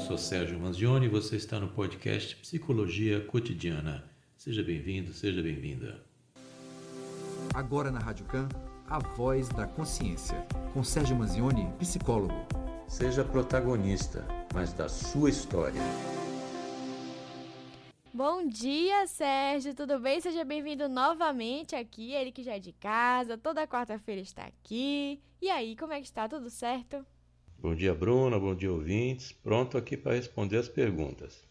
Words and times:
sou 0.00 0.16
Sérgio 0.16 0.58
Manzioni 0.58 1.06
e 1.06 1.08
você 1.10 1.36
está 1.36 1.60
no 1.60 1.68
podcast 1.68 2.34
Psicologia 2.36 3.20
Cotidiana. 3.20 4.02
Seja 4.34 4.62
bem-vindo, 4.62 5.12
seja 5.12 5.42
bem-vinda. 5.42 6.02
Agora 7.52 7.90
na 7.90 7.98
Rádio 7.98 8.24
Can, 8.24 8.48
a 8.88 8.98
voz 8.98 9.50
da 9.50 9.66
consciência, 9.66 10.46
com 10.72 10.82
Sérgio 10.82 11.14
Manzioni, 11.14 11.70
psicólogo. 11.78 12.34
Seja 12.88 13.22
protagonista, 13.22 14.26
mas 14.54 14.72
da 14.72 14.88
sua 14.88 15.28
história. 15.28 15.82
Bom 18.12 18.48
dia, 18.48 19.06
Sérgio, 19.06 19.74
tudo 19.74 20.00
bem? 20.00 20.18
Seja 20.18 20.44
bem-vindo 20.46 20.88
novamente 20.88 21.76
aqui. 21.76 22.12
Ele 22.12 22.32
que 22.32 22.42
já 22.42 22.56
é 22.56 22.58
de 22.58 22.72
casa, 22.72 23.36
toda 23.36 23.66
quarta-feira 23.66 24.22
está 24.22 24.44
aqui. 24.44 25.20
E 25.42 25.50
aí, 25.50 25.76
como 25.76 25.92
é 25.92 26.00
que 26.00 26.06
está? 26.06 26.26
Tudo 26.26 26.48
certo? 26.48 27.04
Bom 27.62 27.74
dia, 27.74 27.94
Bruna. 27.94 28.38
Bom 28.38 28.54
dia, 28.54 28.72
ouvintes. 28.72 29.32
Pronto 29.32 29.76
aqui 29.76 29.94
para 29.94 30.14
responder 30.14 30.56
as 30.56 30.68
perguntas. 30.68 31.46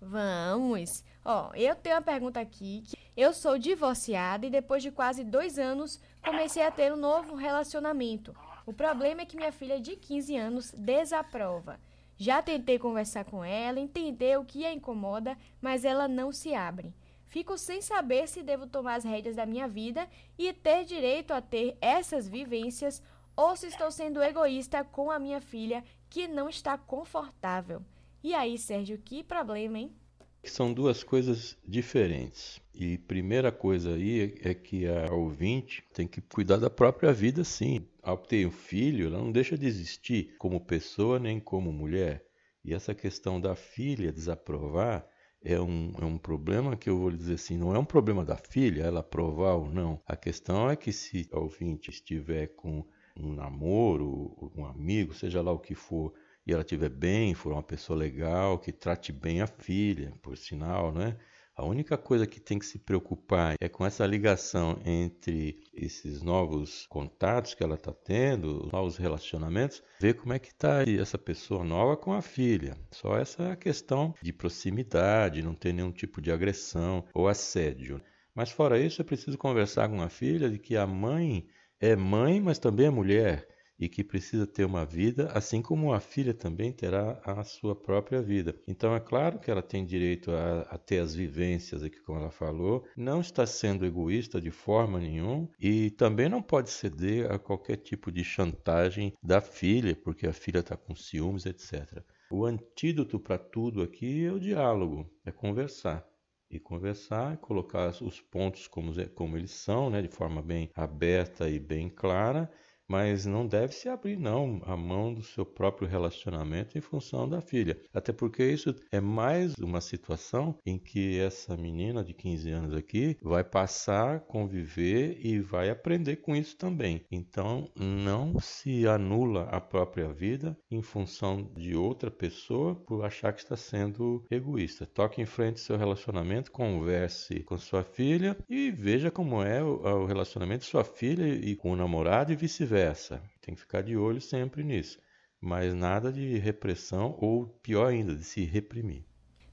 Vamos! 0.00 1.04
Ó, 1.24 1.52
eu 1.54 1.76
tenho 1.76 1.94
uma 1.94 2.02
pergunta 2.02 2.40
aqui. 2.40 2.82
Que 2.84 2.96
eu 3.16 3.32
sou 3.32 3.56
divorciada 3.56 4.44
e 4.44 4.50
depois 4.50 4.82
de 4.82 4.90
quase 4.90 5.22
dois 5.22 5.60
anos 5.60 6.00
comecei 6.20 6.64
a 6.64 6.70
ter 6.72 6.92
um 6.92 6.96
novo 6.96 7.36
relacionamento. 7.36 8.34
O 8.66 8.72
problema 8.72 9.20
é 9.20 9.24
que 9.24 9.36
minha 9.36 9.52
filha 9.52 9.80
de 9.80 9.94
15 9.94 10.36
anos 10.36 10.72
desaprova. 10.72 11.78
Já 12.16 12.42
tentei 12.42 12.76
conversar 12.76 13.24
com 13.24 13.44
ela, 13.44 13.78
entender 13.78 14.36
o 14.40 14.44
que 14.44 14.66
a 14.66 14.74
incomoda, 14.74 15.38
mas 15.60 15.84
ela 15.84 16.08
não 16.08 16.32
se 16.32 16.52
abre. 16.54 16.92
Fico 17.28 17.56
sem 17.56 17.80
saber 17.80 18.26
se 18.28 18.42
devo 18.42 18.66
tomar 18.66 18.96
as 18.96 19.04
rédeas 19.04 19.36
da 19.36 19.46
minha 19.46 19.68
vida 19.68 20.08
e 20.36 20.52
ter 20.52 20.84
direito 20.84 21.32
a 21.32 21.40
ter 21.40 21.78
essas 21.80 22.28
vivências 22.28 23.00
ou 23.36 23.56
se 23.56 23.66
estou 23.66 23.90
sendo 23.90 24.22
egoísta 24.22 24.84
com 24.84 25.10
a 25.10 25.18
minha 25.18 25.40
filha 25.40 25.84
que 26.08 26.28
não 26.28 26.48
está 26.48 26.76
confortável. 26.76 27.82
E 28.22 28.34
aí, 28.34 28.58
Sérgio, 28.58 28.98
que 28.98 29.24
problema, 29.24 29.78
hein? 29.78 29.96
São 30.44 30.72
duas 30.72 31.04
coisas 31.04 31.56
diferentes. 31.66 32.60
E 32.74 32.98
primeira 32.98 33.52
coisa 33.52 33.94
aí 33.94 34.34
é 34.42 34.52
que 34.54 34.86
a 34.86 35.12
ouvinte 35.12 35.84
tem 35.94 36.06
que 36.06 36.20
cuidar 36.20 36.56
da 36.56 36.68
própria 36.68 37.12
vida, 37.12 37.44
sim. 37.44 37.86
Ao 38.02 38.16
ter 38.16 38.46
um 38.46 38.50
filho, 38.50 39.06
ela 39.06 39.18
não 39.18 39.30
deixa 39.30 39.56
de 39.56 39.66
existir 39.66 40.34
como 40.38 40.64
pessoa 40.64 41.18
nem 41.18 41.38
como 41.38 41.72
mulher. 41.72 42.24
E 42.64 42.74
essa 42.74 42.94
questão 42.94 43.40
da 43.40 43.54
filha 43.54 44.12
desaprovar 44.12 45.06
é 45.44 45.60
um, 45.60 45.92
é 46.00 46.04
um 46.04 46.18
problema 46.18 46.76
que 46.76 46.88
eu 46.88 46.98
vou 46.98 47.10
dizer 47.10 47.34
assim, 47.34 47.56
não 47.56 47.74
é 47.74 47.78
um 47.78 47.84
problema 47.84 48.24
da 48.24 48.36
filha, 48.36 48.82
ela 48.82 49.00
aprovar 49.00 49.54
ou 49.54 49.68
não. 49.68 50.00
A 50.06 50.16
questão 50.16 50.70
é 50.70 50.76
que 50.76 50.92
se 50.92 51.28
a 51.32 51.38
ouvinte 51.38 51.90
estiver 51.90 52.48
com 52.48 52.84
um 53.16 53.34
namoro, 53.34 54.52
um 54.56 54.64
amigo, 54.64 55.14
seja 55.14 55.42
lá 55.42 55.52
o 55.52 55.58
que 55.58 55.74
for, 55.74 56.12
e 56.46 56.52
ela 56.52 56.62
estiver 56.62 56.88
bem, 56.88 57.34
for 57.34 57.52
uma 57.52 57.62
pessoa 57.62 57.98
legal, 57.98 58.58
que 58.58 58.72
trate 58.72 59.12
bem 59.12 59.40
a 59.40 59.46
filha, 59.46 60.12
por 60.22 60.36
sinal, 60.36 60.92
né? 60.92 61.16
A 61.54 61.66
única 61.66 61.98
coisa 61.98 62.26
que 62.26 62.40
tem 62.40 62.58
que 62.58 62.64
se 62.64 62.78
preocupar 62.78 63.56
é 63.60 63.68
com 63.68 63.84
essa 63.84 64.06
ligação 64.06 64.80
entre 64.86 65.60
esses 65.74 66.22
novos 66.22 66.86
contatos 66.88 67.52
que 67.52 67.62
ela 67.62 67.74
está 67.74 67.92
tendo, 67.92 68.70
novos 68.72 68.96
relacionamentos, 68.96 69.82
ver 70.00 70.14
como 70.14 70.32
é 70.32 70.38
que 70.38 70.48
está 70.48 70.82
essa 70.82 71.18
pessoa 71.18 71.62
nova 71.62 71.94
com 71.94 72.14
a 72.14 72.22
filha. 72.22 72.74
Só 72.90 73.18
essa 73.18 73.54
questão 73.54 74.14
de 74.22 74.32
proximidade, 74.32 75.42
não 75.42 75.54
ter 75.54 75.74
nenhum 75.74 75.92
tipo 75.92 76.22
de 76.22 76.32
agressão 76.32 77.04
ou 77.12 77.28
assédio. 77.28 78.00
Mas 78.34 78.50
fora 78.50 78.80
isso, 78.80 79.02
é 79.02 79.04
preciso 79.04 79.36
conversar 79.36 79.90
com 79.90 80.00
a 80.00 80.08
filha 80.08 80.48
de 80.48 80.58
que 80.58 80.74
a 80.74 80.86
mãe 80.86 81.46
é 81.82 81.96
mãe, 81.96 82.40
mas 82.40 82.60
também 82.60 82.86
é 82.86 82.90
mulher 82.90 83.48
e 83.76 83.88
que 83.88 84.04
precisa 84.04 84.46
ter 84.46 84.64
uma 84.64 84.86
vida, 84.86 85.32
assim 85.34 85.60
como 85.60 85.92
a 85.92 85.98
filha 85.98 86.32
também 86.32 86.70
terá 86.70 87.20
a 87.24 87.42
sua 87.42 87.74
própria 87.74 88.22
vida. 88.22 88.54
Então 88.68 88.94
é 88.94 89.00
claro 89.00 89.40
que 89.40 89.50
ela 89.50 89.60
tem 89.60 89.84
direito 89.84 90.30
a, 90.30 90.60
a, 90.70 90.78
ter 90.78 91.00
as 91.00 91.12
vivências 91.16 91.82
aqui, 91.82 91.98
como 92.02 92.20
ela 92.20 92.30
falou, 92.30 92.84
não 92.96 93.20
está 93.20 93.44
sendo 93.44 93.84
egoísta 93.84 94.40
de 94.40 94.52
forma 94.52 95.00
nenhuma 95.00 95.48
e 95.58 95.90
também 95.90 96.28
não 96.28 96.40
pode 96.40 96.70
ceder 96.70 97.28
a 97.32 97.40
qualquer 97.40 97.78
tipo 97.78 98.12
de 98.12 98.22
chantagem 98.22 99.12
da 99.20 99.40
filha, 99.40 99.96
porque 99.96 100.28
a 100.28 100.32
filha 100.32 100.60
está 100.60 100.76
com 100.76 100.94
ciúmes, 100.94 101.44
etc. 101.44 102.04
O 102.30 102.44
antídoto 102.44 103.18
para 103.18 103.36
tudo 103.36 103.82
aqui 103.82 104.24
é 104.24 104.30
o 104.30 104.38
diálogo, 104.38 105.10
é 105.26 105.32
conversar 105.32 106.11
e 106.52 106.60
conversar, 106.60 107.38
colocar 107.38 107.88
os 108.02 108.20
pontos 108.20 108.68
como, 108.68 108.92
como 109.14 109.36
eles 109.36 109.50
são, 109.52 109.90
né, 109.90 110.02
de 110.02 110.08
forma 110.08 110.42
bem 110.42 110.70
aberta 110.74 111.48
e 111.48 111.58
bem 111.58 111.88
clara, 111.88 112.50
mas 112.92 113.24
não 113.24 113.46
deve 113.46 113.72
se 113.72 113.88
abrir 113.88 114.18
não 114.18 114.60
a 114.66 114.76
mão 114.76 115.14
do 115.14 115.22
seu 115.22 115.46
próprio 115.46 115.88
relacionamento 115.88 116.76
em 116.76 116.80
função 116.82 117.26
da 117.26 117.40
filha. 117.40 117.80
Até 117.94 118.12
porque 118.12 118.44
isso 118.44 118.76
é 118.90 119.00
mais 119.00 119.54
uma 119.58 119.80
situação 119.80 120.58
em 120.66 120.76
que 120.76 121.18
essa 121.18 121.56
menina 121.56 122.04
de 122.04 122.12
15 122.12 122.50
anos 122.50 122.74
aqui 122.74 123.16
vai 123.22 123.42
passar 123.42 124.20
conviver 124.20 125.18
e 125.24 125.40
vai 125.40 125.70
aprender 125.70 126.16
com 126.16 126.36
isso 126.36 126.54
também. 126.58 127.02
Então 127.10 127.66
não 127.74 128.38
se 128.38 128.86
anula 128.86 129.44
a 129.44 129.58
própria 129.58 130.12
vida 130.12 130.54
em 130.70 130.82
função 130.82 131.50
de 131.56 131.74
outra 131.74 132.10
pessoa 132.10 132.74
por 132.74 133.06
achar 133.06 133.32
que 133.32 133.40
está 133.40 133.56
sendo 133.56 134.22
egoísta. 134.30 134.84
Toque 134.84 135.22
em 135.22 135.26
frente 135.26 135.60
seu 135.60 135.78
relacionamento, 135.78 136.52
converse 136.52 137.40
com 137.40 137.56
sua 137.56 137.84
filha 137.84 138.36
e 138.50 138.70
veja 138.70 139.10
como 139.10 139.42
é 139.42 139.62
o 139.62 140.04
relacionamento 140.04 140.64
de 140.64 140.70
sua 140.70 140.84
filha 140.84 141.26
e 141.26 141.56
com 141.56 141.72
o 141.72 141.76
namorado 141.76 142.30
e 142.30 142.36
vice-versa 142.36 142.81
conversa. 142.82 143.22
Tem 143.40 143.54
que 143.54 143.60
ficar 143.60 143.82
de 143.82 143.96
olho 143.96 144.20
sempre 144.20 144.64
nisso. 144.64 144.98
Mas 145.40 145.74
nada 145.74 146.12
de 146.12 146.38
repressão 146.38 147.16
ou 147.18 147.46
pior 147.62 147.86
ainda, 147.86 148.14
de 148.14 148.24
se 148.24 148.44
reprimir. 148.44 149.04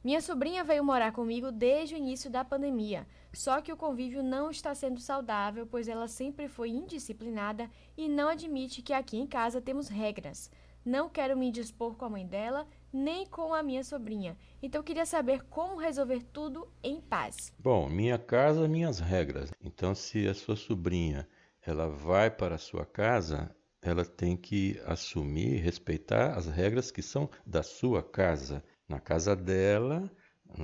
Minha 0.04 0.22
sobrinha 0.22 0.64
veio 0.64 0.84
morar 0.84 1.12
comigo 1.12 1.52
desde 1.52 1.94
o 1.94 1.98
início 1.98 2.30
da 2.30 2.46
pandemia, 2.46 3.06
só 3.34 3.60
que 3.60 3.72
o 3.72 3.76
convívio 3.76 4.24
não 4.24 4.50
está 4.50 4.74
sendo 4.74 5.00
saudável, 5.00 5.68
pois 5.68 5.90
ela 5.90 6.08
sempre 6.08 6.48
foi 6.48 6.70
indisciplinada 6.70 7.70
e 7.98 8.08
não 8.08 8.30
admite 8.30 8.82
que 8.82 8.94
aqui 8.94 9.18
em 9.18 9.28
casa 9.28 9.60
temos 9.62 9.90
regras. 9.90 10.50
Não 10.86 11.10
quero 11.10 11.38
me 11.38 11.48
indispor 11.48 11.96
com 11.96 12.06
a 12.06 12.10
mãe 12.10 12.26
dela, 12.26 12.66
nem 12.94 13.26
com 13.26 13.54
a 13.54 13.62
minha 13.62 13.84
sobrinha. 13.84 14.38
Então 14.64 14.82
queria 14.82 15.06
saber 15.06 15.44
como 15.50 15.76
resolver 15.76 16.24
tudo 16.32 16.72
em 16.82 17.02
paz. 17.02 17.54
Bom, 17.60 17.90
minha 17.90 18.18
casa, 18.18 18.70
minhas 18.70 19.00
regras. 19.00 19.52
Então 19.62 19.94
se 19.94 20.28
a 20.30 20.34
sua 20.34 20.56
sobrinha 20.56 21.28
ela 21.70 21.88
vai 21.88 22.32
para 22.32 22.56
a 22.56 22.60
sua 22.60 22.86
casa, 22.86 23.56
ela 23.82 24.04
tem 24.04 24.36
que 24.36 24.80
assumir, 24.86 25.62
respeitar 25.62 26.34
as 26.38 26.48
regras 26.48 26.92
que 26.92 27.02
são 27.02 27.30
da 27.46 27.64
sua 27.64 28.02
casa. 28.04 28.64
Na 28.88 29.00
casa 29.00 29.36
dela, 29.36 30.12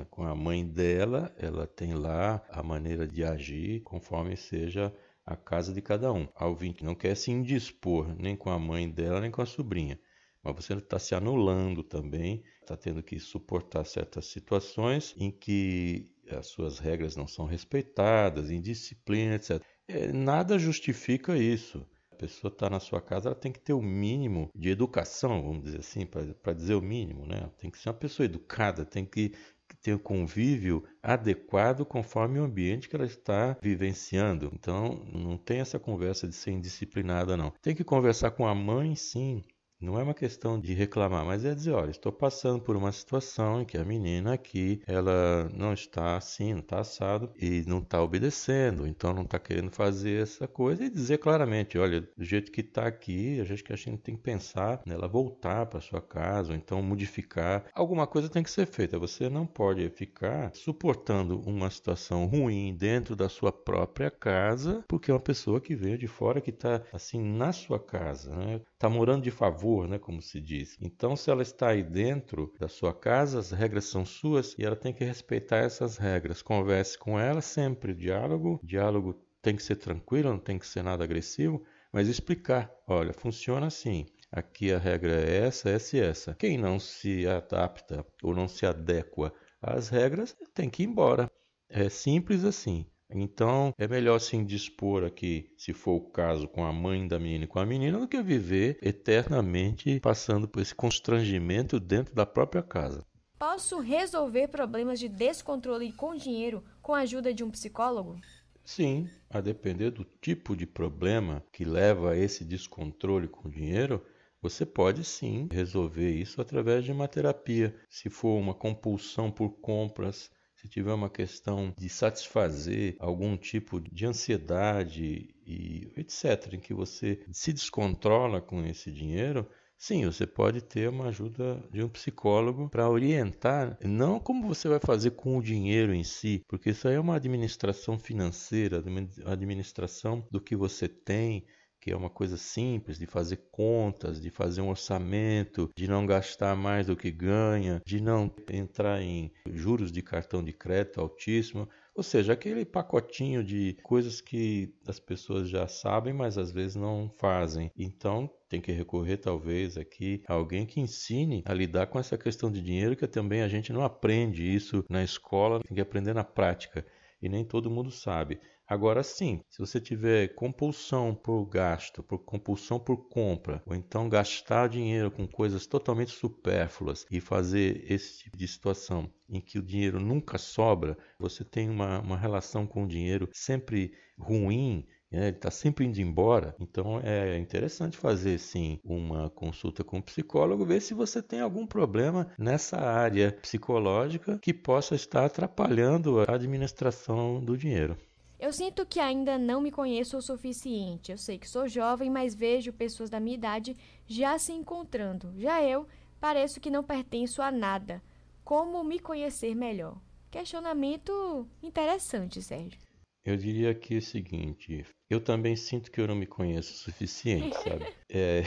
com 0.09 0.23
a 0.23 0.35
mãe 0.35 0.65
dela, 0.67 1.33
ela 1.37 1.67
tem 1.67 1.93
lá 1.93 2.43
a 2.49 2.63
maneira 2.63 3.07
de 3.07 3.23
agir 3.23 3.81
conforme 3.83 4.35
seja 4.35 4.93
a 5.25 5.35
casa 5.35 5.71
de 5.71 5.81
cada 5.81 6.11
um. 6.11 6.27
A 6.35 6.47
ouvinte 6.47 6.83
não 6.83 6.95
quer 6.95 7.15
se 7.15 7.31
indispor 7.31 8.15
nem 8.17 8.35
com 8.35 8.49
a 8.49 8.57
mãe 8.57 8.89
dela, 8.89 9.21
nem 9.21 9.31
com 9.31 9.41
a 9.41 9.45
sobrinha. 9.45 9.99
Mas 10.43 10.55
você 10.55 10.73
está 10.73 10.99
se 10.99 11.15
anulando 11.15 11.83
também, 11.83 12.43
está 12.61 12.75
tendo 12.75 13.01
que 13.01 13.19
suportar 13.19 13.85
certas 13.85 14.25
situações 14.25 15.15
em 15.17 15.31
que 15.31 16.11
as 16.29 16.47
suas 16.47 16.79
regras 16.79 17.15
não 17.15 17.27
são 17.27 17.45
respeitadas, 17.45 18.49
indisciplina, 18.49 19.35
etc. 19.35 19.61
É, 19.87 20.11
nada 20.11 20.57
justifica 20.57 21.37
isso. 21.37 21.85
A 22.11 22.15
pessoa 22.15 22.51
está 22.51 22.69
na 22.69 22.79
sua 22.79 23.01
casa, 23.01 23.29
ela 23.29 23.35
tem 23.35 23.51
que 23.51 23.59
ter 23.59 23.73
o 23.73 23.81
mínimo 23.81 24.49
de 24.55 24.69
educação, 24.69 25.43
vamos 25.43 25.63
dizer 25.63 25.79
assim, 25.79 26.05
para 26.05 26.53
dizer 26.53 26.75
o 26.75 26.81
mínimo, 26.81 27.25
né? 27.25 27.49
Tem 27.57 27.69
que 27.69 27.77
ser 27.77 27.89
uma 27.89 27.95
pessoa 27.95 28.25
educada, 28.25 28.85
tem 28.85 29.05
que 29.05 29.33
ter 29.81 29.93
um 29.95 29.99
convívio 29.99 30.83
adequado 31.03 31.85
conforme 31.85 32.39
o 32.39 32.43
ambiente 32.43 32.87
que 32.87 32.95
ela 32.95 33.05
está 33.05 33.57
vivenciando. 33.61 34.49
Então, 34.53 35.03
não 35.13 35.37
tem 35.37 35.59
essa 35.59 35.77
conversa 35.77 36.27
de 36.27 36.33
ser 36.33 36.51
indisciplinada, 36.51 37.35
não. 37.35 37.51
Tem 37.61 37.75
que 37.75 37.83
conversar 37.83 38.31
com 38.31 38.47
a 38.47 38.55
mãe, 38.55 38.95
sim, 38.95 39.43
não 39.85 39.99
é 39.99 40.03
uma 40.03 40.13
questão 40.13 40.59
de 40.59 40.73
reclamar, 40.73 41.23
mas 41.25 41.45
é 41.45 41.53
dizer, 41.53 41.71
olha, 41.71 41.91
estou 41.91 42.11
passando 42.11 42.61
por 42.61 42.75
uma 42.75 42.91
situação 42.91 43.61
em 43.61 43.65
que 43.65 43.77
a 43.77 43.85
menina 43.85 44.33
aqui, 44.33 44.81
ela 44.87 45.49
não 45.53 45.73
está 45.73 46.17
assim, 46.17 46.53
não 46.53 46.61
está 46.61 46.79
assado 46.79 47.31
e 47.39 47.63
não 47.67 47.77
está 47.79 48.01
obedecendo, 48.01 48.87
então 48.87 49.13
não 49.13 49.23
está 49.23 49.37
querendo 49.37 49.71
fazer 49.71 50.23
essa 50.23 50.47
coisa 50.47 50.83
e 50.83 50.89
dizer 50.89 51.19
claramente, 51.19 51.77
olha, 51.77 52.01
do 52.01 52.23
jeito 52.23 52.51
que 52.51 52.61
está 52.61 52.87
aqui, 52.87 53.39
a 53.39 53.43
gente 53.43 53.63
que 53.63 53.73
a 53.73 53.75
gente 53.75 53.99
tem 53.99 54.15
que 54.15 54.21
pensar 54.21 54.81
nela 54.85 55.07
voltar 55.07 55.65
para 55.67 55.79
sua 55.79 56.01
casa, 56.01 56.51
ou 56.51 56.55
então 56.57 56.81
modificar. 56.81 57.65
Alguma 57.73 58.07
coisa 58.07 58.29
tem 58.29 58.43
que 58.43 58.51
ser 58.51 58.65
feita. 58.65 58.97
Você 58.97 59.29
não 59.29 59.45
pode 59.45 59.87
ficar 59.89 60.51
suportando 60.53 61.39
uma 61.41 61.69
situação 61.69 62.25
ruim 62.25 62.75
dentro 62.75 63.15
da 63.15 63.29
sua 63.29 63.51
própria 63.51 64.09
casa, 64.09 64.83
porque 64.87 65.11
é 65.11 65.13
uma 65.13 65.19
pessoa 65.19 65.61
que 65.61 65.75
veio 65.75 65.97
de 65.97 66.07
fora 66.07 66.41
que 66.41 66.49
está 66.49 66.81
assim 66.91 67.21
na 67.21 67.51
sua 67.51 67.79
casa, 67.79 68.35
né? 68.35 68.61
Está 68.75 68.89
morando 68.89 69.23
de 69.23 69.31
favor 69.31 69.87
né, 69.87 69.97
como 69.97 70.21
se 70.21 70.41
diz. 70.41 70.77
Então, 70.81 71.15
se 71.15 71.31
ela 71.31 71.41
está 71.41 71.69
aí 71.69 71.81
dentro 71.81 72.53
da 72.59 72.67
sua 72.67 72.93
casa, 72.93 73.39
as 73.39 73.51
regras 73.51 73.85
são 73.85 74.05
suas 74.05 74.53
e 74.59 74.65
ela 74.65 74.75
tem 74.75 74.93
que 74.93 75.03
respeitar 75.03 75.57
essas 75.57 75.97
regras. 75.97 76.41
Converse 76.41 76.97
com 76.97 77.17
ela 77.17 77.41
sempre, 77.41 77.93
diálogo. 77.93 78.59
Diálogo 78.61 79.13
tem 79.41 79.55
que 79.55 79.63
ser 79.63 79.77
tranquilo, 79.77 80.29
não 80.29 80.39
tem 80.39 80.59
que 80.59 80.67
ser 80.67 80.83
nada 80.83 81.05
agressivo, 81.05 81.63
mas 81.91 82.09
explicar. 82.09 82.69
Olha, 82.85 83.13
funciona 83.13 83.67
assim. 83.67 84.05
aqui 84.29 84.73
a 84.73 84.77
regra 84.77 85.21
é 85.21 85.45
essa, 85.45 85.69
essa 85.69 85.95
e 85.95 85.99
essa. 86.01 86.35
Quem 86.35 86.57
não 86.57 86.77
se 86.77 87.25
adapta 87.25 88.05
ou 88.21 88.35
não 88.35 88.47
se 88.47 88.65
adequa 88.65 89.33
às 89.61 89.87
regras 89.87 90.35
tem 90.53 90.69
que 90.69 90.83
ir 90.83 90.87
embora. 90.87 91.31
É 91.69 91.87
simples 91.89 92.43
assim. 92.43 92.85
Então, 93.09 93.73
é 93.77 93.87
melhor 93.87 94.19
se 94.19 94.35
indispor 94.35 95.03
aqui, 95.03 95.53
se 95.57 95.73
for 95.73 95.95
o 95.95 96.09
caso, 96.09 96.47
com 96.47 96.65
a 96.65 96.73
mãe 96.73 97.07
da 97.07 97.19
menina 97.19 97.45
e 97.45 97.47
com 97.47 97.59
a 97.59 97.65
menina, 97.65 97.99
do 97.99 98.07
que 98.07 98.21
viver 98.21 98.77
eternamente 98.81 99.99
passando 99.99 100.47
por 100.47 100.61
esse 100.61 100.73
constrangimento 100.73 101.79
dentro 101.79 102.15
da 102.15 102.25
própria 102.25 102.63
casa. 102.63 103.05
Posso 103.37 103.79
resolver 103.79 104.47
problemas 104.47 104.99
de 104.99 105.07
descontrole 105.07 105.91
com 105.91 106.15
dinheiro 106.15 106.63
com 106.81 106.93
a 106.93 106.99
ajuda 106.99 107.33
de 107.33 107.43
um 107.43 107.51
psicólogo? 107.51 108.19
Sim, 108.63 109.07
a 109.29 109.39
depender 109.41 109.91
do 109.91 110.03
tipo 110.03 110.55
de 110.55 110.65
problema 110.65 111.43
que 111.51 111.63
leva 111.63 112.11
a 112.11 112.17
esse 112.17 112.43
descontrole 112.43 113.27
com 113.27 113.47
o 113.47 113.51
dinheiro, 113.51 114.03
você 114.41 114.65
pode 114.65 115.03
sim 115.03 115.47
resolver 115.51 116.09
isso 116.09 116.41
através 116.41 116.83
de 116.83 116.91
uma 116.91 117.07
terapia. 117.07 117.75
Se 117.89 118.09
for 118.09 118.37
uma 118.39 118.53
compulsão 118.53 119.29
por 119.29 119.59
compras, 119.59 120.31
se 120.65 120.69
tiver 120.71 120.93
uma 120.93 121.09
questão 121.09 121.73
de 121.77 121.87
satisfazer 121.87 122.95
algum 122.99 123.37
tipo 123.37 123.79
de 123.79 124.05
ansiedade 124.05 125.29
e 125.45 125.91
etc., 125.95 126.53
em 126.53 126.59
que 126.59 126.73
você 126.73 127.23
se 127.31 127.53
descontrola 127.53 128.41
com 128.41 128.65
esse 128.65 128.91
dinheiro, 128.91 129.47
Sim, 129.77 130.05
você 130.05 130.25
pode 130.25 130.61
ter 130.61 130.87
uma 130.87 131.09
ajuda 131.09 131.61
de 131.69 131.83
um 131.83 131.89
psicólogo 131.89 132.69
para 132.69 132.89
orientar, 132.89 133.77
não 133.83 134.21
como 134.21 134.47
você 134.47 134.69
vai 134.69 134.79
fazer 134.79 135.11
com 135.11 135.37
o 135.37 135.43
dinheiro 135.43 135.93
em 135.93 136.03
si, 136.03 136.41
porque 136.47 136.69
isso 136.69 136.87
aí 136.87 136.95
é 136.95 136.99
uma 136.99 137.17
administração 137.17 137.99
financeira, 137.99 138.81
administração 139.25 140.25
do 140.31 140.39
que 140.39 140.55
você 140.55 140.87
tem, 140.87 141.45
que 141.85 141.91
é 141.91 141.95
uma 141.95 142.09
coisa 142.09 142.35
simples 142.35 142.97
de 142.97 143.05
fazer 143.05 143.37
contas, 143.51 144.19
de 144.19 144.31
fazer 144.31 144.59
um 144.59 144.69
orçamento, 144.69 145.69
de 145.77 145.87
não 145.87 146.03
gastar 146.03 146.55
mais 146.55 146.87
do 146.87 146.95
que 146.95 147.11
ganha, 147.11 147.79
de 147.85 148.01
não 148.01 148.33
entrar 148.51 148.99
em 149.03 149.31
juros 149.45 149.91
de 149.91 150.01
cartão 150.01 150.43
de 150.43 150.51
crédito 150.51 150.99
altíssimo, 150.99 151.69
ou 151.93 152.01
seja, 152.01 152.33
aquele 152.33 152.65
pacotinho 152.65 153.43
de 153.43 153.77
coisas 153.83 154.19
que 154.19 154.73
as 154.87 154.99
pessoas 154.99 155.47
já 155.47 155.67
sabem, 155.67 156.11
mas 156.11 156.39
às 156.39 156.51
vezes 156.51 156.75
não 156.75 157.07
fazem. 157.19 157.69
Então, 157.77 158.27
tem 158.49 158.59
que 158.59 158.71
recorrer 158.71 159.17
talvez 159.17 159.77
aqui 159.77 160.23
a 160.27 160.33
alguém 160.33 160.65
que 160.65 160.81
ensine 160.81 161.43
a 161.45 161.53
lidar 161.53 161.85
com 161.85 161.99
essa 161.99 162.17
questão 162.17 162.51
de 162.51 162.61
dinheiro, 162.61 162.95
que 162.95 163.05
também 163.05 163.43
a 163.43 163.47
gente 163.47 163.71
não 163.71 163.83
aprende 163.83 164.43
isso 164.43 164.83
na 164.89 165.03
escola, 165.03 165.61
tem 165.61 165.75
que 165.75 165.81
aprender 165.81 166.15
na 166.15 166.23
prática 166.23 166.83
e 167.25 167.29
nem 167.29 167.43
todo 167.43 167.71
mundo 167.71 167.91
sabe. 167.91 168.39
Agora 168.67 169.03
sim, 169.03 169.41
se 169.49 169.59
você 169.59 169.79
tiver 169.79 170.33
compulsão 170.33 171.13
por 171.13 171.45
gasto, 171.45 172.01
por 172.01 172.19
compulsão 172.19 172.79
por 172.79 173.09
compra, 173.09 173.61
ou 173.65 173.75
então 173.75 174.09
gastar 174.09 174.69
dinheiro 174.69 175.11
com 175.11 175.27
coisas 175.27 175.67
totalmente 175.67 176.11
supérfluas 176.11 177.05
e 177.11 177.19
fazer 177.21 177.85
esse 177.91 178.23
tipo 178.23 178.37
de 178.37 178.47
situação 178.47 179.11
em 179.29 179.39
que 179.39 179.59
o 179.59 179.63
dinheiro 179.63 179.99
nunca 179.99 180.37
sobra, 180.37 180.97
você 181.19 181.43
tem 181.43 181.69
uma, 181.69 181.99
uma 181.99 182.17
relação 182.17 182.65
com 182.65 182.83
o 182.83 182.87
dinheiro 182.87 183.29
sempre 183.33 183.93
ruim, 184.17 184.85
né? 185.11 185.27
ele 185.27 185.37
está 185.37 185.51
sempre 185.51 185.85
indo 185.85 185.99
embora. 185.99 186.55
Então 186.59 186.99
é 187.03 187.37
interessante 187.37 187.97
fazer 187.97 188.37
sim 188.37 188.79
uma 188.83 189.29
consulta 189.29 189.83
com 189.83 189.97
um 189.97 190.01
psicólogo, 190.01 190.65
ver 190.65 190.81
se 190.81 190.93
você 190.93 191.21
tem 191.21 191.41
algum 191.41 191.65
problema 191.65 192.27
nessa 192.37 192.77
área 192.77 193.31
psicológica 193.31 194.37
que 194.39 194.53
possa 194.53 194.95
estar 194.95 195.25
atrapalhando 195.25 196.19
a 196.19 196.33
administração 196.33 197.43
do 197.43 197.57
dinheiro. 197.57 197.97
Eu 198.37 198.51
sinto 198.51 198.85
que 198.85 198.99
ainda 198.99 199.37
não 199.37 199.61
me 199.61 199.71
conheço 199.71 200.17
o 200.17 200.21
suficiente. 200.21 201.11
Eu 201.11 201.17
sei 201.17 201.37
que 201.37 201.47
sou 201.47 201.67
jovem, 201.67 202.09
mas 202.09 202.35
vejo 202.35 202.73
pessoas 202.73 203.09
da 203.09 203.19
minha 203.19 203.35
idade 203.35 203.75
já 204.05 204.37
se 204.37 204.51
encontrando. 204.51 205.33
Já 205.37 205.63
eu 205.63 205.87
pareço 206.19 206.59
que 206.59 206.69
não 206.69 206.83
pertenço 206.83 207.41
a 207.41 207.49
nada. 207.49 208.03
Como 208.43 208.83
me 208.83 208.99
conhecer 208.99 209.55
melhor? 209.55 209.97
Questionamento 210.29 211.47
interessante, 211.63 212.41
Sérgio. 212.41 212.84
Eu 213.25 213.35
diria 213.35 213.73
que 213.73 213.95
é 213.95 213.97
o 213.97 214.01
seguinte, 214.01 214.85
eu 215.09 215.19
também 215.19 215.55
sinto 215.55 215.89
que 215.89 215.99
eu 215.99 216.07
não 216.07 216.13
me 216.13 216.27
conheço 216.27 216.73
o 216.73 216.77
suficiente, 216.77 217.55
sabe? 217.63 217.87
É... 218.07 218.43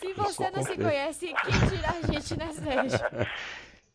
Se 0.00 0.14
você 0.14 0.50
não 0.50 0.62
se 0.62 0.76
conhece, 0.76 1.26
quem 1.26 1.68
tira 1.68 1.90
a 1.90 2.12
gente, 2.12 2.38
né, 2.38 2.52
Sérgio? 2.52 2.98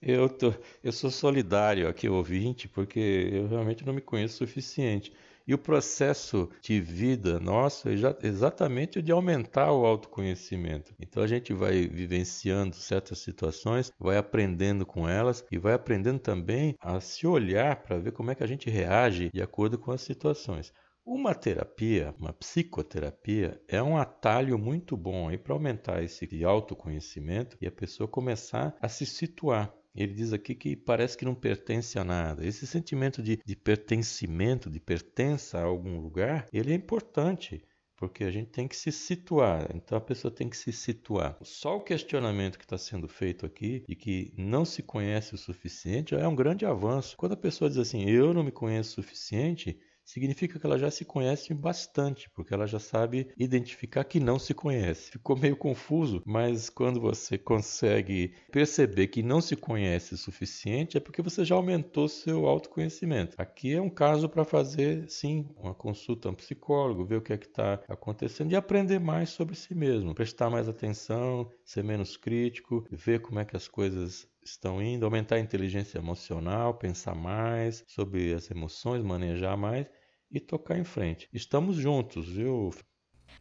Eu, 0.01 0.30
tô, 0.30 0.54
eu 0.81 0.94
sou 0.94 1.12
solidário 1.12 1.86
aqui, 1.89 2.07
ouvinte, 2.07 2.69
porque 2.69 3.30
eu 3.33 3.50
realmente 3.50 3.86
não 3.86 3.92
me 3.92 4.00
conheço 4.00 4.36
o 4.36 4.48
suficiente. 4.48 5.12
E 5.50 5.54
o 5.56 5.57
processo 5.57 6.48
de 6.62 6.80
vida 6.80 7.40
nosso 7.40 7.90
é 7.90 7.94
exatamente 8.22 9.00
o 9.00 9.01
de 9.01 9.12
aumentar 9.12 9.72
o 9.72 9.84
autoconhecimento. 9.84 10.94
Então 11.00 11.24
a 11.24 11.28
gente 11.28 11.54
vai 11.54 11.88
vivenciando 11.88 12.75
certas 12.75 13.18
situações, 13.18 13.92
vai 13.98 14.18
aprendendo 14.18 14.86
com 14.86 15.10
elas 15.10 15.44
e 15.51 15.57
vai 15.57 15.74
aprendendo 15.74 16.19
também 16.19 16.75
a 16.80 17.00
se 17.00 17.25
olhar 17.25 17.78
para 17.78 17.98
ver 17.98 18.12
como 18.12 18.30
é 18.30 18.36
que 18.36 18.44
a 18.44 18.48
gente 18.48 18.69
reage 18.69 19.31
de 19.34 19.42
acordo 19.42 19.80
com 19.80 19.92
as 19.92 20.01
situações. 20.01 20.72
Uma 21.04 21.34
terapia, 21.34 22.13
uma 22.19 22.31
psicoterapia, 22.31 23.60
é 23.68 23.81
um 23.81 23.98
atalho 23.98 24.56
muito 24.56 24.95
bom 24.95 25.36
para 25.36 25.54
aumentar 25.56 26.04
esse 26.04 26.45
autoconhecimento 26.45 27.57
e 27.60 27.66
a 27.66 27.72
pessoa 27.72 28.07
começar 28.07 28.78
a 28.80 28.88
se 28.88 29.04
situar 29.04 29.74
ele 29.96 30.14
diz 30.14 30.34
aqui 30.34 30.56
que 30.56 30.76
parece 30.76 31.18
que 31.18 31.26
não 31.26 31.36
pertence 31.36 31.98
a 31.98 32.04
nada. 32.04 32.46
Esse 32.46 32.66
sentimento 32.68 33.22
de, 33.22 33.40
de 33.46 33.56
pertencimento, 33.56 34.70
de 34.70 34.80
pertença 34.80 35.60
a 35.60 35.64
algum 35.64 36.00
lugar, 36.00 36.48
ele 36.52 36.72
é 36.72 36.76
importante 36.76 37.64
porque 38.00 38.24
a 38.24 38.32
gente 38.32 38.50
tem 38.50 38.66
que 38.66 38.78
se 38.78 38.94
situar. 38.94 39.70
Então 39.76 39.98
a 39.98 40.02
pessoa 40.02 40.34
tem 40.34 40.50
que 40.50 40.56
se 40.56 40.72
situar. 40.72 41.38
Só 41.42 41.76
o 41.76 41.84
questionamento 41.84 42.58
que 42.58 42.64
está 42.64 42.78
sendo 42.78 43.10
feito 43.10 43.46
aqui 43.46 43.84
e 43.90 43.96
que 43.96 44.34
não 44.38 44.64
se 44.64 44.82
conhece 44.82 45.36
o 45.36 45.38
suficiente 45.38 46.16
é 46.16 46.26
um 46.26 46.36
grande 46.36 46.66
avanço. 46.66 47.18
Quando 47.18 47.34
a 47.34 47.38
pessoa 47.38 47.70
diz 47.70 47.78
assim, 47.78 48.10
eu 48.10 48.34
não 48.34 48.42
me 48.42 48.52
conheço 48.52 48.92
o 48.92 49.04
suficiente, 49.04 49.78
significa 50.10 50.60
que 50.60 50.66
ela 50.66 50.80
já 50.80 50.90
se 50.90 51.06
conhece 51.06 51.54
bastante, 51.54 52.28
porque 52.32 52.52
ela 52.52 52.66
já 52.66 52.80
sabe 52.80 53.30
identificar 53.38 54.04
que 54.04 54.20
não 54.20 54.40
se 54.40 54.56
conhece. 54.56 55.12
Ficou 55.12 55.38
meio 55.38 55.56
confuso, 55.56 56.24
mas 56.26 56.68
quando 56.68 57.00
você 57.00 57.38
consegue 57.38 58.34
perceber 58.52 59.08
que 59.08 59.22
não 59.22 59.40
se 59.40 59.56
conhece 59.56 60.16
o 60.16 60.18
suficiente, 60.18 60.98
é 60.98 61.00
porque 61.00 61.22
você 61.22 61.46
já 61.46 61.54
aumentou 61.54 62.08
seu 62.08 62.48
autoconhecimento. 62.48 63.36
Aqui 63.38 63.76
é 63.76 63.82
um 63.82 63.90
caso 63.90 64.28
para 64.28 64.44
fazer, 64.44 65.08
sim, 65.08 65.48
uma 65.56 65.76
consulta 65.76 66.28
a 66.28 66.32
um 66.32 66.36
psicólogo, 66.36 67.06
ver 67.06 67.18
o 67.18 67.22
que 67.22 67.34
é 67.34 67.38
que 67.38 67.46
está 67.46 67.80
acontecendo 67.88 68.52
e 68.52 68.56
aprender 68.56 69.00
mais 69.00 69.30
sobre 69.30 69.56
si 69.56 69.76
mesmo, 69.76 70.16
prestar 70.16 70.50
mais 70.50 70.68
atenção, 70.68 71.52
ser 71.64 71.84
menos 71.84 72.18
crítico, 72.18 72.84
ver 72.90 73.22
como 73.22 73.40
é 73.40 73.45
que 73.45 73.56
as 73.56 73.68
coisas 73.68 74.28
estão 74.44 74.81
indo, 74.81 75.06
aumentar 75.06 75.36
a 75.36 75.40
inteligência 75.40 75.98
emocional, 75.98 76.74
pensar 76.74 77.14
mais 77.14 77.83
sobre 77.88 78.33
as 78.33 78.50
emoções, 78.50 79.04
manejar 79.04 79.56
mais 79.56 79.88
e 80.31 80.40
tocar 80.40 80.78
em 80.78 80.83
frente. 80.83 81.28
Estamos 81.33 81.76
juntos, 81.76 82.30
viu? 82.30 82.71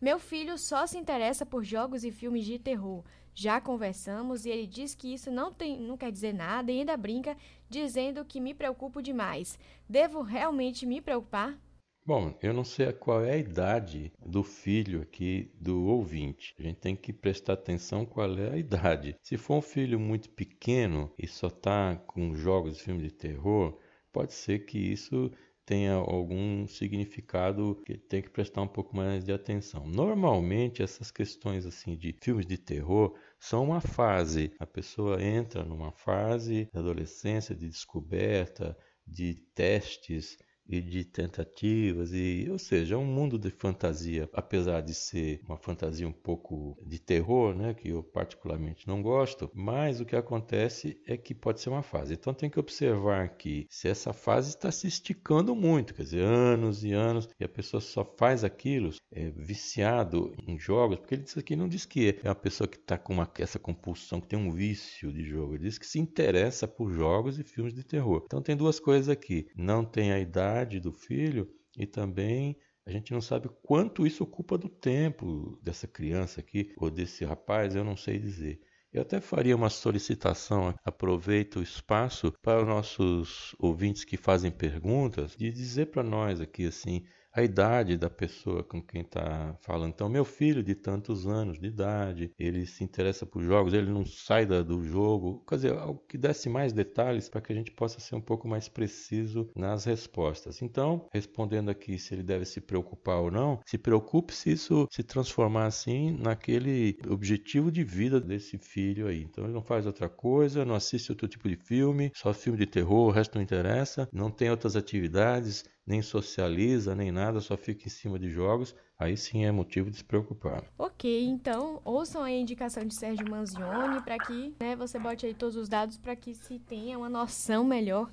Meu 0.00 0.18
filho 0.18 0.56
só 0.58 0.86
se 0.86 0.98
interessa 0.98 1.44
por 1.44 1.64
jogos 1.64 2.04
e 2.04 2.10
filmes 2.10 2.44
de 2.44 2.58
terror. 2.58 3.04
Já 3.34 3.60
conversamos 3.60 4.44
e 4.44 4.50
ele 4.50 4.66
diz 4.66 4.94
que 4.94 5.12
isso 5.12 5.30
não, 5.30 5.52
tem, 5.52 5.80
não 5.80 5.96
quer 5.96 6.10
dizer 6.10 6.34
nada 6.34 6.72
e 6.72 6.80
ainda 6.80 6.96
brinca 6.96 7.36
dizendo 7.68 8.24
que 8.24 8.40
me 8.40 8.52
preocupo 8.52 9.00
demais. 9.00 9.58
Devo 9.88 10.22
realmente 10.22 10.84
me 10.84 11.00
preocupar? 11.00 11.58
Bom, 12.04 12.36
eu 12.42 12.54
não 12.54 12.64
sei 12.64 12.90
qual 12.90 13.22
é 13.22 13.32
a 13.32 13.36
idade 13.36 14.10
do 14.18 14.42
filho 14.42 15.02
aqui 15.02 15.52
do 15.60 15.84
ouvinte. 15.84 16.54
A 16.58 16.62
gente 16.62 16.80
tem 16.80 16.96
que 16.96 17.12
prestar 17.12 17.52
atenção 17.52 18.06
qual 18.06 18.36
é 18.38 18.54
a 18.54 18.56
idade. 18.56 19.14
Se 19.22 19.36
for 19.36 19.58
um 19.58 19.62
filho 19.62 20.00
muito 20.00 20.30
pequeno 20.30 21.12
e 21.18 21.26
só 21.26 21.48
está 21.48 21.96
com 22.06 22.34
jogos 22.34 22.78
e 22.78 22.82
filmes 22.82 23.04
de 23.04 23.10
terror, 23.10 23.78
pode 24.10 24.32
ser 24.32 24.60
que 24.60 24.78
isso 24.78 25.30
tenha 25.68 25.92
algum 25.92 26.66
significado 26.66 27.78
que 27.84 27.98
tem 27.98 28.22
que 28.22 28.30
prestar 28.30 28.62
um 28.62 28.66
pouco 28.66 28.96
mais 28.96 29.22
de 29.22 29.30
atenção. 29.30 29.86
Normalmente 29.86 30.82
essas 30.82 31.10
questões 31.10 31.66
assim 31.66 31.94
de 31.94 32.16
filmes 32.22 32.46
de 32.46 32.56
terror 32.56 33.14
são 33.38 33.64
uma 33.64 33.78
fase. 33.78 34.50
A 34.58 34.66
pessoa 34.66 35.22
entra 35.22 35.62
numa 35.62 35.92
fase 35.92 36.70
de 36.72 36.78
adolescência, 36.78 37.54
de 37.54 37.68
descoberta, 37.68 38.74
de 39.06 39.34
testes 39.54 40.38
e 40.68 40.80
de 40.80 41.04
tentativas 41.04 42.12
e 42.12 42.46
ou 42.50 42.58
seja 42.58 42.94
é 42.94 42.98
um 42.98 43.04
mundo 43.04 43.38
de 43.38 43.50
fantasia 43.50 44.28
apesar 44.32 44.80
de 44.80 44.94
ser 44.94 45.40
uma 45.46 45.56
fantasia 45.56 46.06
um 46.06 46.12
pouco 46.12 46.76
de 46.84 46.98
terror 46.98 47.54
né 47.54 47.74
que 47.74 47.88
eu 47.88 48.02
particularmente 48.02 48.86
não 48.86 49.02
gosto 49.02 49.50
mas 49.54 50.00
o 50.00 50.04
que 50.04 50.16
acontece 50.16 51.00
é 51.06 51.16
que 51.16 51.34
pode 51.34 51.60
ser 51.60 51.70
uma 51.70 51.82
fase. 51.82 52.14
Então 52.14 52.34
tem 52.34 52.50
que 52.50 52.60
observar 52.60 53.28
que 53.36 53.66
se 53.70 53.88
essa 53.88 54.12
fase 54.12 54.50
está 54.50 54.70
se 54.70 54.86
esticando 54.86 55.54
muito 55.54 55.94
quer 55.94 56.02
dizer 56.02 56.22
anos 56.22 56.84
e 56.84 56.92
anos 56.92 57.28
e 57.38 57.44
a 57.44 57.48
pessoa 57.48 57.80
só 57.80 58.04
faz 58.04 58.44
aquilo 58.44 58.90
é 59.10 59.30
viciado 59.30 60.34
em 60.46 60.58
jogos 60.58 60.98
porque 60.98 61.14
ele 61.14 61.22
diz 61.22 61.36
aqui 61.36 61.56
não 61.56 61.68
diz 61.68 61.84
que 61.84 62.18
é 62.22 62.28
uma 62.28 62.34
pessoa 62.34 62.68
que 62.68 62.76
está 62.76 62.98
com 62.98 63.12
uma, 63.12 63.30
essa 63.38 63.58
compulsão 63.58 64.20
que 64.20 64.28
tem 64.28 64.38
um 64.38 64.50
vício 64.50 65.12
de 65.12 65.24
jogo 65.24 65.54
ele 65.54 65.64
diz 65.64 65.78
que 65.78 65.86
se 65.86 65.98
interessa 65.98 66.66
por 66.66 66.90
jogos 66.90 67.38
e 67.38 67.44
filmes 67.44 67.74
de 67.74 67.84
terror. 67.84 68.22
Então 68.26 68.42
tem 68.42 68.56
duas 68.56 68.78
coisas 68.78 69.08
aqui. 69.08 69.48
Não 69.56 69.84
tem 69.84 70.12
a 70.12 70.18
idade 70.18 70.57
idade 70.62 70.80
do 70.80 70.92
filho 70.92 71.48
e 71.76 71.86
também 71.86 72.56
A 72.86 72.90
gente 72.90 73.12
não 73.12 73.20
sabe 73.20 73.50
quanto 73.62 74.06
isso 74.06 74.24
ocupa 74.24 74.56
do 74.56 74.68
tempo 74.68 75.58
dessa 75.62 75.86
criança 75.86 76.40
aqui 76.40 76.72
ou 76.78 76.90
desse 76.90 77.22
rapaz, 77.24 77.74
eu 77.76 77.84
não 77.84 77.96
sei 77.96 78.18
dizer. 78.18 78.60
Eu 78.90 79.02
até 79.02 79.20
faria 79.20 79.54
uma 79.54 79.68
solicitação, 79.68 80.74
aproveito 80.82 81.56
o 81.56 81.62
espaço 81.62 82.32
para 82.42 82.62
os 82.62 82.66
nossos 82.66 83.54
ouvintes 83.58 84.04
que 84.04 84.16
fazem 84.16 84.50
perguntas, 84.50 85.36
de 85.36 85.50
dizer 85.50 85.86
para 85.90 86.02
nós 86.02 86.40
aqui 86.40 86.66
assim, 86.66 87.04
a 87.32 87.42
idade 87.42 87.96
da 87.96 88.10
pessoa 88.10 88.64
com 88.64 88.82
quem 88.82 89.02
está 89.02 89.56
falando. 89.60 89.90
Então, 89.90 90.08
meu 90.08 90.24
filho 90.24 90.62
de 90.62 90.74
tantos 90.74 91.26
anos 91.26 91.58
de 91.58 91.66
idade, 91.66 92.32
ele 92.38 92.66
se 92.66 92.82
interessa 92.82 93.26
por 93.26 93.42
jogos, 93.42 93.74
ele 93.74 93.90
não 93.90 94.04
sai 94.04 94.46
da, 94.46 94.62
do 94.62 94.82
jogo. 94.84 95.44
Quer 95.48 95.54
dizer, 95.56 95.72
algo 95.78 96.02
que 96.08 96.18
desse 96.18 96.48
mais 96.48 96.72
detalhes 96.72 97.28
para 97.28 97.40
que 97.40 97.52
a 97.52 97.56
gente 97.56 97.70
possa 97.70 98.00
ser 98.00 98.14
um 98.14 98.20
pouco 98.20 98.48
mais 98.48 98.68
preciso 98.68 99.50
nas 99.54 99.84
respostas. 99.84 100.62
Então, 100.62 101.06
respondendo 101.12 101.70
aqui 101.70 101.98
se 101.98 102.14
ele 102.14 102.22
deve 102.22 102.44
se 102.44 102.60
preocupar 102.60 103.18
ou 103.20 103.30
não, 103.30 103.60
se 103.66 103.78
preocupe 103.78 104.34
se 104.34 104.52
isso 104.52 104.86
se 104.90 105.02
transformar 105.02 105.66
assim 105.66 106.10
naquele 106.10 106.98
objetivo 107.08 107.70
de 107.70 107.84
vida 107.84 108.20
desse 108.20 108.58
filho 108.58 109.06
aí. 109.06 109.22
Então, 109.22 109.44
ele 109.44 109.52
não 109.52 109.62
faz 109.62 109.86
outra 109.86 110.08
coisa, 110.08 110.64
não 110.64 110.74
assiste 110.74 111.12
outro 111.12 111.28
tipo 111.28 111.48
de 111.48 111.56
filme, 111.56 112.10
só 112.14 112.32
filme 112.32 112.58
de 112.58 112.66
terror, 112.66 113.08
o 113.08 113.12
resto 113.12 113.36
não 113.36 113.42
interessa, 113.42 114.08
não 114.12 114.30
tem 114.30 114.50
outras 114.50 114.76
atividades 114.76 115.64
nem 115.88 116.02
socializa, 116.02 116.94
nem 116.94 117.10
nada, 117.10 117.40
só 117.40 117.56
fica 117.56 117.86
em 117.86 117.90
cima 117.90 118.18
de 118.18 118.28
jogos, 118.28 118.74
aí 118.98 119.16
sim 119.16 119.46
é 119.46 119.50
motivo 119.50 119.90
de 119.90 119.96
se 119.96 120.04
preocupar. 120.04 120.62
Ok, 120.76 121.24
então 121.24 121.80
ouçam 121.82 122.22
a 122.22 122.30
indicação 122.30 122.84
de 122.84 122.94
Sérgio 122.94 123.28
Manzioni 123.28 124.02
para 124.02 124.18
que 124.18 124.54
né, 124.60 124.76
você 124.76 124.98
bote 124.98 125.24
aí 125.24 125.32
todos 125.32 125.56
os 125.56 125.66
dados 125.66 125.96
para 125.96 126.14
que 126.14 126.34
se 126.34 126.58
tenha 126.58 126.98
uma 126.98 127.08
noção 127.08 127.64
melhor 127.64 128.10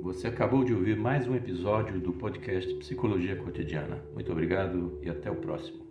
Você 0.02 0.26
acabou 0.26 0.62
de 0.62 0.74
ouvir 0.74 0.98
mais 0.98 1.26
um 1.26 1.34
episódio 1.34 1.98
do 1.98 2.12
podcast 2.12 2.74
Psicologia 2.74 3.36
Cotidiana. 3.36 4.04
Muito 4.12 4.30
obrigado 4.30 4.98
e 5.02 5.08
até 5.08 5.30
o 5.30 5.36
próximo. 5.36 5.89